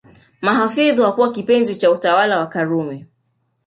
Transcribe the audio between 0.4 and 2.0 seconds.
Mahfoudh hakuwa kipenzi cha